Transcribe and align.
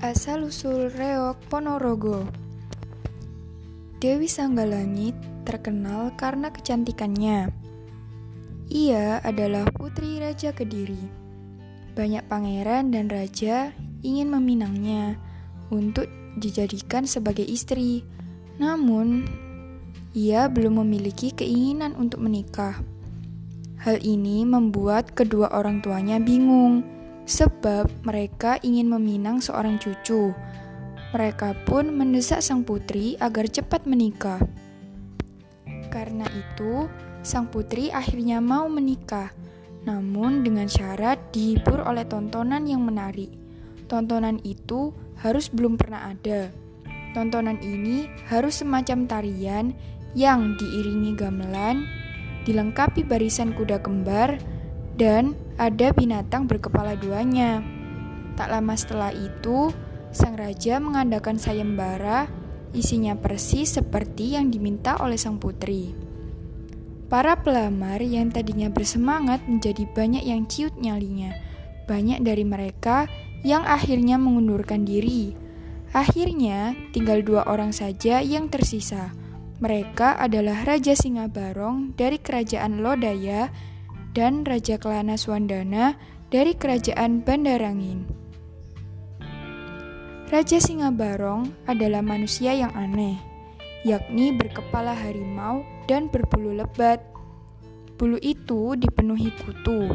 Asal-usul 0.00 0.88
reok 0.96 1.36
Ponorogo 1.52 2.24
Dewi 4.00 4.32
Sanggalangit 4.32 5.12
terkenal 5.44 6.16
karena 6.16 6.48
kecantikannya. 6.48 7.52
Ia 8.72 9.20
adalah 9.20 9.68
putri 9.68 10.16
Raja 10.16 10.56
Kediri. 10.56 11.04
Banyak 11.92 12.24
pangeran 12.32 12.96
dan 12.96 13.12
raja 13.12 13.76
ingin 14.00 14.32
meminangnya 14.32 15.20
untuk 15.68 16.08
dijadikan 16.40 17.04
sebagai 17.04 17.44
istri. 17.44 18.00
Namun, 18.56 19.28
ia 20.16 20.48
belum 20.48 20.80
memiliki 20.80 21.28
keinginan 21.28 21.92
untuk 21.92 22.24
menikah. 22.24 22.80
Hal 23.84 24.00
ini 24.00 24.48
membuat 24.48 25.12
kedua 25.12 25.52
orang 25.52 25.84
tuanya 25.84 26.16
bingung 26.16 26.99
sebab 27.26 27.90
mereka 28.06 28.56
ingin 28.62 28.88
meminang 28.88 29.42
seorang 29.42 29.76
cucu. 29.80 30.32
Mereka 31.10 31.66
pun 31.66 31.90
mendesak 31.90 32.38
sang 32.38 32.62
putri 32.62 33.18
agar 33.18 33.50
cepat 33.50 33.82
menikah. 33.84 34.38
Karena 35.90 36.24
itu, 36.30 36.86
sang 37.26 37.50
putri 37.50 37.90
akhirnya 37.90 38.38
mau 38.38 38.70
menikah, 38.70 39.34
namun 39.82 40.46
dengan 40.46 40.70
syarat 40.70 41.18
dihibur 41.34 41.82
oleh 41.82 42.06
tontonan 42.06 42.62
yang 42.62 42.86
menarik. 42.86 43.34
Tontonan 43.90 44.38
itu 44.46 44.94
harus 45.18 45.50
belum 45.50 45.74
pernah 45.74 46.14
ada. 46.14 46.46
Tontonan 47.10 47.58
ini 47.58 48.06
harus 48.30 48.62
semacam 48.62 49.10
tarian 49.10 49.74
yang 50.14 50.54
diiringi 50.62 51.18
gamelan, 51.18 51.90
dilengkapi 52.46 53.02
barisan 53.02 53.50
kuda 53.58 53.82
kembar, 53.82 54.38
dan 54.94 55.34
ada 55.60 55.92
binatang 55.92 56.48
berkepala 56.48 56.96
duanya. 56.96 57.60
Tak 58.40 58.48
lama 58.48 58.72
setelah 58.72 59.12
itu, 59.12 59.68
sang 60.08 60.40
raja 60.40 60.80
mengadakan 60.80 61.36
sayembara, 61.36 62.32
isinya 62.72 63.12
persis 63.20 63.76
seperti 63.76 64.40
yang 64.40 64.48
diminta 64.48 64.96
oleh 64.96 65.20
sang 65.20 65.36
putri. 65.36 65.92
Para 67.12 67.36
pelamar 67.44 68.00
yang 68.00 68.32
tadinya 68.32 68.72
bersemangat 68.72 69.44
menjadi 69.44 69.84
banyak 69.92 70.24
yang 70.24 70.48
ciut 70.48 70.72
nyalinya. 70.80 71.36
Banyak 71.84 72.24
dari 72.24 72.46
mereka 72.46 73.10
yang 73.44 73.66
akhirnya 73.66 74.16
mengundurkan 74.16 74.88
diri. 74.88 75.36
Akhirnya, 75.90 76.72
tinggal 76.94 77.20
dua 77.20 77.50
orang 77.50 77.74
saja 77.74 78.22
yang 78.22 78.46
tersisa. 78.46 79.10
Mereka 79.58 80.16
adalah 80.16 80.64
Raja 80.64 80.94
Singa 80.94 81.26
Barong 81.26 81.92
dari 81.98 82.16
Kerajaan 82.16 82.80
Lodaya 82.80 83.50
dan 84.14 84.42
Raja 84.42 84.76
Kelana 84.76 85.14
Swandana 85.14 85.94
dari 86.30 86.54
Kerajaan 86.54 87.22
Bandarangin. 87.22 88.06
Raja 90.30 90.62
Singabarong 90.62 91.50
adalah 91.66 92.06
manusia 92.06 92.54
yang 92.54 92.70
aneh, 92.78 93.18
yakni 93.82 94.30
berkepala 94.30 94.94
harimau 94.94 95.66
dan 95.90 96.06
berbulu 96.06 96.54
lebat. 96.54 97.02
Bulu 97.98 98.14
itu 98.22 98.78
dipenuhi 98.78 99.34
kutu. 99.42 99.90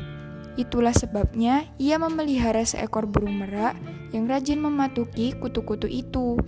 Itulah 0.60 0.92
sebabnya 0.92 1.68
ia 1.80 1.96
memelihara 2.00 2.64
seekor 2.68 3.08
burung 3.08 3.44
merak 3.44 3.80
yang 4.12 4.28
rajin 4.28 4.60
mematuki 4.60 5.36
kutu-kutu 5.40 5.88
itu. 5.88 6.40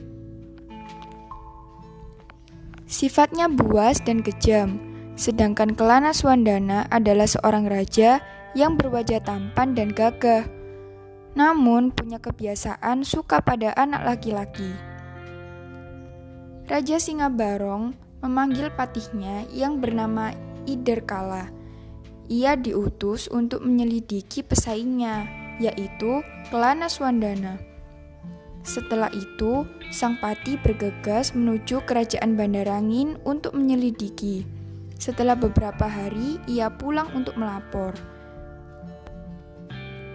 Sifatnya 2.87 3.51
buas 3.51 3.99
dan 3.99 4.23
kejam, 4.23 4.79
Sedangkan 5.17 5.73
Kelana 5.73 6.13
Swandana 6.13 6.85
adalah 6.93 7.25
seorang 7.25 7.65
raja 7.65 8.21
yang 8.53 8.77
berwajah 8.77 9.17
tampan 9.25 9.73
dan 9.73 9.89
gagah, 9.89 10.45
namun 11.33 11.89
punya 11.89 12.21
kebiasaan 12.21 13.01
suka 13.01 13.41
pada 13.41 13.73
anak 13.73 14.05
laki-laki. 14.05 14.69
Raja 16.69 17.01
Singa 17.01 17.33
Barong 17.33 17.97
memanggil 18.21 18.69
patihnya 18.77 19.49
yang 19.49 19.81
bernama 19.81 20.37
Iderkala. 20.69 21.49
Ia 22.29 22.53
diutus 22.53 23.25
untuk 23.31 23.65
menyelidiki 23.65 24.45
pesaingnya, 24.45 25.25
yaitu 25.57 26.21
Kelana 26.53 26.93
Swandana. 26.93 27.57
Setelah 28.67 29.07
itu, 29.15 29.63
sang 29.95 30.19
pati 30.19 30.59
bergegas 30.59 31.31
menuju 31.31 31.87
kerajaan 31.87 32.35
Bandarangin 32.35 33.15
untuk 33.23 33.55
menyelidiki. 33.55 34.56
Setelah 34.97 35.37
beberapa 35.37 35.85
hari, 35.85 36.41
ia 36.49 36.73
pulang 36.73 37.13
untuk 37.13 37.37
melapor. 37.37 37.93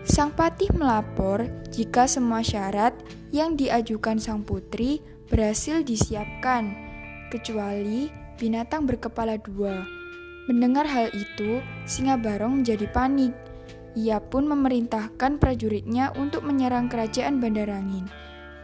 Sang 0.03 0.35
patih 0.35 0.69
melapor 0.75 1.47
jika 1.71 2.11
semua 2.11 2.43
syarat 2.43 2.91
yang 3.31 3.55
diajukan 3.55 4.19
sang 4.19 4.43
putri 4.43 4.99
berhasil 5.31 5.87
disiapkan, 5.87 6.75
kecuali 7.31 8.11
binatang 8.37 8.85
berkepala 8.85 9.39
dua. 9.39 9.87
Mendengar 10.51 10.91
hal 10.91 11.15
itu, 11.15 11.63
Singa 11.87 12.19
Barong 12.19 12.61
menjadi 12.61 12.91
panik. 12.91 13.31
Ia 13.95 14.19
pun 14.19 14.51
memerintahkan 14.51 15.39
prajuritnya 15.39 16.11
untuk 16.19 16.43
menyerang 16.43 16.91
kerajaan 16.91 17.39
Bandarangin. 17.39 18.11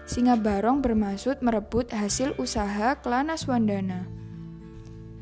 Singa 0.03 0.35
Barong 0.35 0.83
bermaksud 0.83 1.39
merebut 1.39 1.95
hasil 1.95 2.35
usaha 2.43 2.99
Kelana 2.99 3.39
Swandana. 3.39 4.18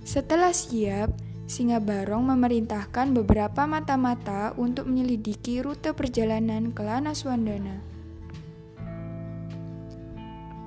Setelah 0.07 0.55
siap, 0.55 1.11
Singa 1.51 1.83
Barong 1.83 2.31
memerintahkan 2.31 3.11
beberapa 3.11 3.67
mata-mata 3.67 4.55
untuk 4.55 4.87
menyelidiki 4.87 5.59
rute 5.59 5.91
perjalanan 5.91 6.71
ke 6.71 6.87
Lanaswandana. 6.87 7.83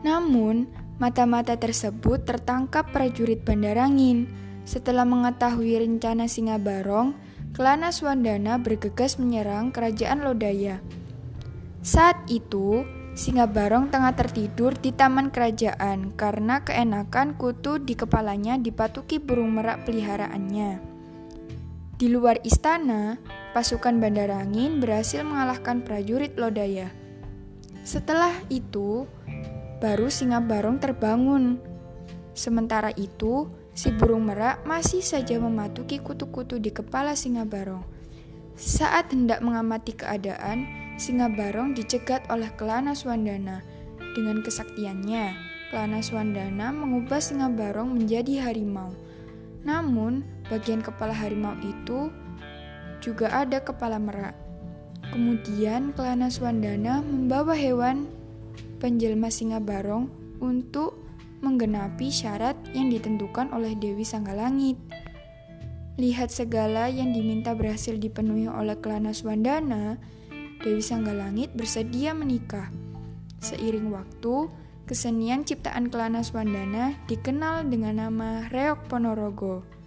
Namun, 0.03 0.67
mata-mata 0.99 1.55
tersebut 1.55 2.27
tertangkap 2.27 2.91
prajurit 2.91 3.39
Bandarangin. 3.47 4.27
Setelah 4.67 5.07
mengetahui 5.07 5.87
rencana 5.87 6.27
Singa 6.27 6.59
Barong, 6.59 7.15
Kelana 7.55 7.95
Swandana 7.95 8.59
bergegas 8.59 9.15
menyerang 9.15 9.71
kerajaan 9.71 10.19
Lodaya. 10.19 10.83
Saat 11.79 12.27
itu, 12.27 12.83
Singa 13.19 13.51
Barong 13.51 13.91
tengah 13.91 14.15
tertidur 14.15 14.79
di 14.79 14.95
taman 14.95 15.27
kerajaan 15.27 16.15
karena 16.15 16.63
keenakan 16.63 17.35
kutu 17.35 17.75
di 17.75 17.91
kepalanya 17.91 18.55
dipatuki 18.55 19.19
burung 19.19 19.59
merak 19.59 19.83
peliharaannya. 19.83 20.79
Di 21.99 22.07
luar 22.07 22.39
istana, 22.47 23.19
pasukan 23.51 23.99
Bandarangin 23.99 24.79
berhasil 24.79 25.19
mengalahkan 25.27 25.83
prajurit 25.83 26.39
Lodaya. 26.39 26.95
Setelah 27.83 28.31
itu, 28.47 29.03
baru 29.83 30.07
Singa 30.07 30.39
Barong 30.39 30.79
terbangun. 30.79 31.59
Sementara 32.31 32.95
itu, 32.95 33.51
si 33.75 33.91
burung 33.99 34.31
merak 34.31 34.63
masih 34.63 35.03
saja 35.03 35.35
mematuki 35.43 35.99
kutu-kutu 35.99 36.55
di 36.55 36.71
kepala 36.71 37.19
Singa 37.19 37.43
Barong. 37.43 37.83
Saat 38.55 39.11
hendak 39.11 39.43
mengamati 39.43 39.91
keadaan, 39.91 40.87
Singa 40.99 41.31
Barong 41.31 41.71
dicegat 41.71 42.27
oleh 42.27 42.51
Kelana 42.59 42.91
Swandana. 42.91 43.63
Dengan 44.19 44.43
kesaktiannya, 44.43 45.31
Kelana 45.71 46.03
Swandana 46.03 46.75
mengubah 46.75 47.23
Singa 47.23 47.47
Barong 47.47 47.95
menjadi 47.95 48.43
harimau. 48.43 48.91
Namun, 49.63 50.27
bagian 50.51 50.83
kepala 50.83 51.15
harimau 51.15 51.55
itu 51.63 52.11
juga 52.99 53.31
ada 53.31 53.63
kepala 53.63 53.95
merak. 53.95 54.35
Kemudian, 55.15 55.95
Kelana 55.95 56.27
Swandana 56.27 56.99
membawa 56.99 57.55
hewan 57.55 58.11
penjelma 58.83 59.31
Singa 59.31 59.63
Barong 59.63 60.11
untuk 60.43 60.99
menggenapi 61.39 62.11
syarat 62.11 62.59
yang 62.75 62.91
ditentukan 62.91 63.55
oleh 63.55 63.71
Dewi 63.79 64.03
Sanggalangit. 64.03 64.75
Lihat 65.95 66.27
segala 66.27 66.91
yang 66.91 67.15
diminta 67.15 67.55
berhasil 67.55 67.95
dipenuhi 67.95 68.51
oleh 68.51 68.75
Kelana 68.83 69.15
Swandana, 69.15 69.95
Dewi 70.59 70.83
Sanggalangit 70.83 71.55
bersedia 71.55 72.11
menikah. 72.11 72.67
Seiring 73.39 73.95
waktu, 73.95 74.51
kesenian 74.83 75.47
ciptaan 75.47 75.87
Kelana 75.87 76.19
Swandana 76.19 76.99
dikenal 77.07 77.71
dengan 77.71 78.03
nama 78.03 78.43
Reok 78.51 78.91
Ponorogo. 78.91 79.78